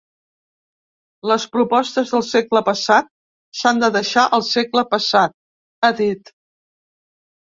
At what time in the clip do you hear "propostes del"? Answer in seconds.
1.57-2.23